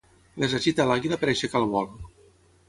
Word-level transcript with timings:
Les 0.43 0.55
agita 0.59 0.87
l'àguila 0.91 1.19
per 1.25 1.29
aixecar 1.35 1.63
el 1.65 1.69
vol. 1.77 1.93